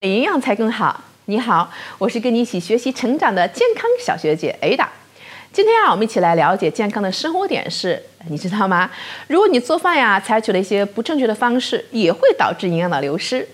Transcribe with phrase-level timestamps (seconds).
[0.00, 1.02] 营养才更好。
[1.24, 4.86] 你好，我是跟你一起学习成长的健康小学姐 Ada。
[5.50, 8.90] 今天啊，我们一起来了解健康的生活点是，你知道吗？
[9.26, 13.48] 如果你做饭呀，采取了一些不正确的方式，也会导致营养的流失。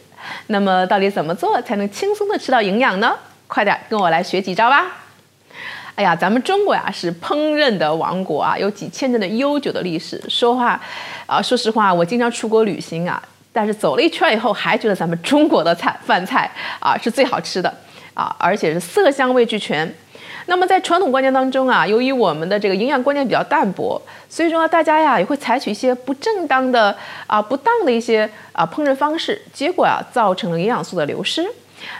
[0.48, 3.16] 那么，到底怎么做才能轻松的吃到营养呢？
[3.46, 4.96] 快点跟我来学几招吧！
[5.94, 10.20] 哎呀，咱们中国呀是烹饪的王国啊，有几千年的悠久的历史。
[10.28, 10.80] 说话
[11.26, 13.22] 啊，说实话，我经常出国旅行啊。
[13.52, 17.72] 但是走了一圈以后，还觉得咱们中国的菜饭菜啊是最好吃的
[18.14, 19.94] 啊，而且是色香味俱全。
[20.46, 26.96] 那么在传统观念当中啊，由于我们的这个营养观念比较淡薄，所以说大家呀也会采取一些不正当的
[27.26, 31.46] 啊、不当的一些啊烹饪方式，结果啊造成了营养素的流失。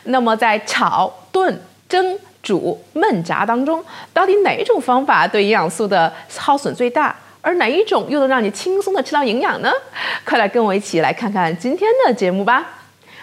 [0.05, 7.15] 那么在炒、炖、蒸、煮、焖、炸当中，到底哪一种方法对营养素的耗损最大？
[7.45, 9.73] 而哪一种又能让你轻松的吃到营养呢？
[10.25, 12.65] 快来跟我一起来看看今天的节目吧。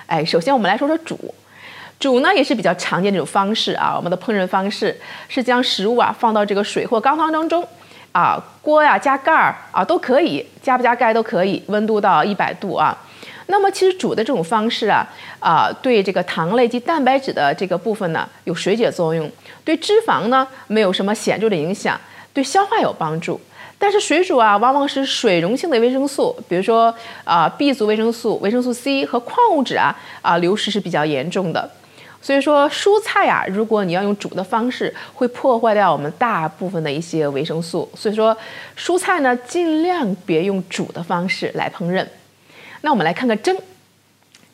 [0.08, 1.34] 哎，首先我们来说说煮，
[1.98, 3.94] 煮呢也是比较常见的一种方式啊。
[3.96, 7.66] 我们的烹饪方式是将食物啊放到这个水或高汤当中，
[8.12, 12.98] 啊锅呀加盖儿啊都可以，加不加盖都可以，温度到一百度啊。
[13.48, 15.08] 那么其实煮的这种方式啊
[15.40, 19.32] 啊对这个糖类及蛋白质的这个部分呢有水解作用，
[19.64, 21.98] 对脂肪呢没有什么显著的影响，
[22.34, 23.40] 对消化有帮助。
[23.82, 31.72] 但是水煮啊，往往是水溶性的维生素，比如说啊 B 族维生素、维生素 C 和矿物质啊啊流失是比较严重的。
[32.22, 37.90] 所以说蔬菜啊，如果你要用煮的方式，会破坏掉我们大部分的一些维生素。
[37.96, 38.36] 所以说
[38.78, 42.06] 蔬菜呢，尽量别用煮的方式来烹饪。
[42.82, 43.56] 那我们来看看蒸，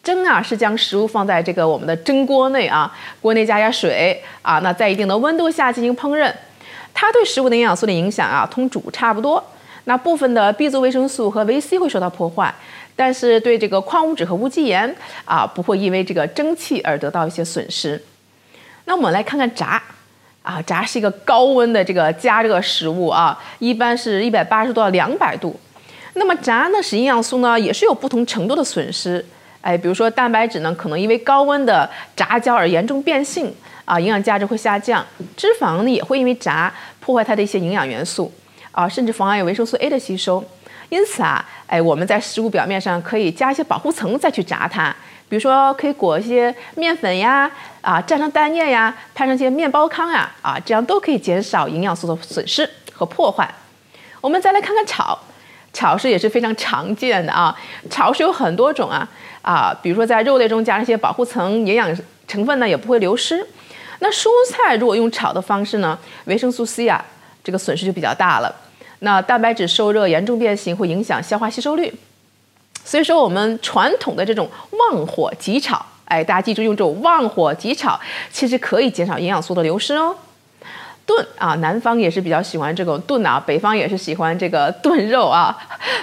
[0.03, 6.31] 蒸啊是将食物放在这个我们的蒸锅内啊，锅内加加水啊，那在一定的温度下进行烹饪。
[6.93, 9.43] 它对食物的营养素的影响啊，同煮差不多。
[9.87, 12.51] 那部分的 B 族维生素和维 C 会受到破坏，
[12.95, 18.01] 但是对这个矿物质和无机盐啊，不会因为这个蒸汽而得到一些损失。
[18.85, 19.81] 那我们来看看炸
[20.41, 25.55] 啊，炸是一个高温的这个加热食物啊，一般是一百八十度到两百度。
[26.13, 29.23] 那么炸呢，使营养素呢也是有不同程度的损失。
[29.61, 33.53] 哎，比如说蛋白质呢，可能因为高温的炸焦而严重变性。
[33.85, 35.05] 啊，营养价值会下降，
[35.37, 38.31] 脂肪呢也会因为炸破坏它的一些营养元素，
[38.71, 40.43] 啊，甚至妨碍维生素 A 的吸收。
[40.89, 44.95] 因此啊，哎，我们在食物表面上可以加一些保护层再去炸它，
[45.27, 47.49] 比如说可以裹一些面粉呀，
[47.81, 53.51] 啊，蘸上蛋液呀，拍上些面包糠呀，啊，这样都可以减少营养素的损失和破坏。
[54.21, 55.17] 我们再来看看炒，
[55.73, 57.55] 炒是也是非常常见的啊，
[57.89, 59.07] 炒是有很多种啊，
[59.41, 61.89] 啊，比如说在肉类中加上一些保护层，营养
[62.27, 63.45] 成分呢也不会流失。
[63.99, 67.03] 那蔬菜如果用炒的方式呢，维生素 C 啊，
[67.43, 68.53] 这个损失就比较大了。
[68.99, 71.93] 那蛋白质受热严重变形，会影响消化吸收率。
[72.83, 77.99] 所以说，我们传统的这种旺火急炒，哎，大家记住用这种旺火急炒，
[78.31, 80.15] 其实可以减少营养素的流失哦。
[81.05, 85.55] 炖啊，南方也是比较喜欢这种炖啊，北方也是喜欢这个炖肉啊，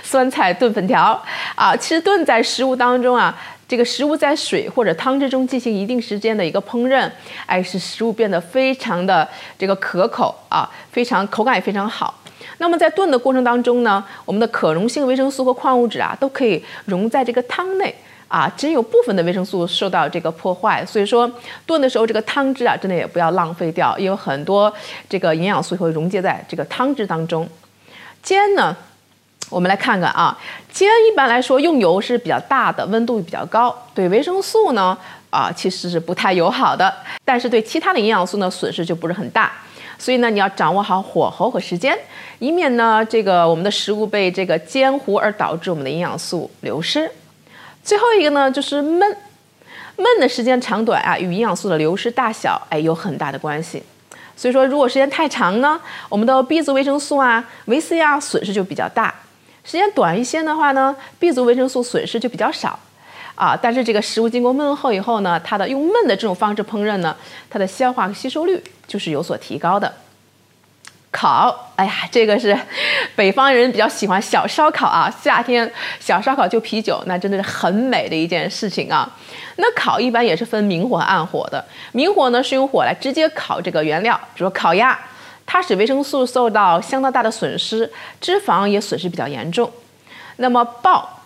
[0.03, 1.21] 酸菜炖粉条
[1.55, 1.77] 啊。
[1.77, 3.37] 其实炖在食物当中啊。
[3.73, 7.11] 这个食物在水或者汤汁中进行一定时间的一个烹饪，
[7.47, 9.27] 哎，使食物变得非常的
[9.59, 12.21] 这个可口啊，非常口感也非常好。
[12.59, 17.95] 那么在炖的过程当中呢，我们的可溶性维生素和矿物质啊，都可以溶在这个汤内
[18.29, 20.85] 啊，只有部分的维生素受到这个破坏。
[20.85, 21.33] 所以说
[21.65, 24.71] 炖的时候，这个汤汁啊，真的也不要浪费掉，因为很多
[25.09, 27.49] 这个营养素会溶解在这个汤汁当中。
[28.23, 28.77] 煎呢？
[29.51, 30.39] 我们来看看啊，
[30.71, 34.97] 煎一般来说用油是比较大的，温度比较高，对维生素呢
[35.29, 36.95] 啊其实是不太友好的，
[37.25, 39.53] 但是对其他的营养素呢损失就不是很大，
[39.99, 41.99] 所以呢你要掌握好火候和时间，
[42.39, 47.11] 以免呢这个我们的食物被这个煎糊而导致我们的营养素流失。
[47.85, 49.15] 最后一个呢就是焖，
[49.99, 53.83] 焖的时间长短啊与营养素的流失大小哎有很大的关系，
[54.35, 55.79] 所以说如果时间太长呢，
[56.09, 59.15] 我们的 B 族维生素啊、维 C 啊损失就比较大。
[59.65, 62.79] 时间短一些的话呢，B 族维生素损失就比较少，
[63.37, 67.17] 啊，但是这个食物经过焖后以后呢，它的用焖的这种方式烹饪呢，
[67.49, 69.93] 它的消化吸收率就是有所提高的。
[71.13, 72.59] 烤，哎呀，这个是
[73.15, 75.71] 北方人比较喜欢小烧烤啊，夏天
[76.01, 79.09] 小烧烤就啤酒，那真的是很美的一件事情啊。
[79.57, 84.99] 那烤一般也是分明火和暗火的，明火呢是用火来直接烤这个原料，比如烤鸭。
[85.53, 89.71] 它使维生素受到相当大的损失，脂肪也损失比较严重。
[90.37, 91.21] 那么爆，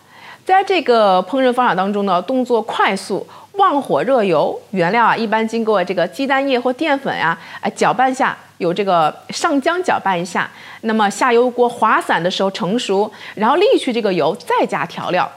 [0.45, 10.51] 在这个烹饪方法当中呢，动作快速，旺火热油，原料啊一般经过这个鸡蛋液或淀粉呀，哎搅拌下，有这个上浆搅拌一下，
[10.81, 15.31] 那么下油锅滑散的时候成熟，然后沥去这个油，再加调料，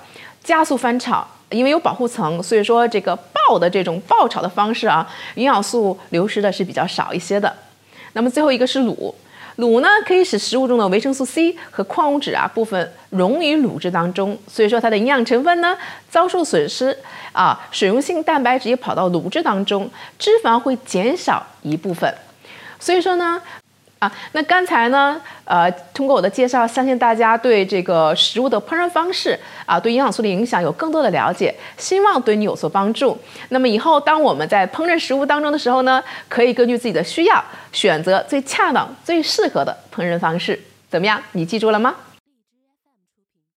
[0.44, 7.56] 加速翻炒，因为有保护层，所以说这个爆的这种爆炒的方式啊，营养素流失的是比较少一些的。
[8.14, 9.14] 那么最后一个是卤，
[9.58, 15.78] 卤呢可以使食物中的维生素 C 和矿物质啊部分溶于卤汁当中，所以说它的营养成分呢
[16.10, 16.98] 遭受损失
[17.32, 22.14] 啊，水溶性蛋白质也跑到卤汁当中，脂肪会减少一部分，
[22.80, 23.42] 所以说呢。
[24.00, 33.18] 啊，那刚才呢，呃，通过我的介绍，相信大家对这个食物的烹饪方式啊，对营养素的影响有更多的了解，希望对你有所帮助。
[33.50, 37.44] 那么以后当我们在烹饪食物当中的时候呢，可以根据自己的需要，
[37.74, 40.58] 选择最恰当、最适合的烹饪方式，
[40.90, 41.22] 怎么样？
[41.34, 41.94] 你记住了吗？